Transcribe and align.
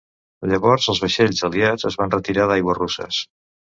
Llavors, 0.51 0.87
els 0.93 1.01
vaixells 1.03 1.43
aliats 1.49 1.87
es 1.91 1.99
van 2.03 2.15
retirar 2.17 2.49
d'aigües 2.53 2.81
russes. 2.83 3.21